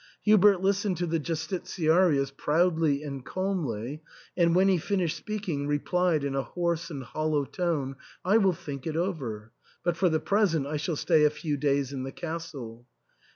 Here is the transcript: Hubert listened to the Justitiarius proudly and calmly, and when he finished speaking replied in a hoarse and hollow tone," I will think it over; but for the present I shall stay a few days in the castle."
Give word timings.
Hubert 0.23 0.61
listened 0.63 0.97
to 0.97 1.05
the 1.05 1.19
Justitiarius 1.19 2.31
proudly 2.35 3.03
and 3.03 3.23
calmly, 3.23 4.01
and 4.35 4.55
when 4.55 4.67
he 4.67 4.79
finished 4.79 5.15
speaking 5.15 5.67
replied 5.67 6.23
in 6.23 6.33
a 6.33 6.41
hoarse 6.41 6.89
and 6.89 7.03
hollow 7.03 7.45
tone," 7.45 7.97
I 8.25 8.37
will 8.37 8.51
think 8.53 8.87
it 8.87 8.95
over; 8.95 9.51
but 9.83 9.95
for 9.95 10.09
the 10.09 10.19
present 10.19 10.65
I 10.65 10.77
shall 10.77 10.95
stay 10.95 11.23
a 11.23 11.29
few 11.29 11.55
days 11.55 11.93
in 11.93 12.01
the 12.01 12.11
castle." 12.11 12.87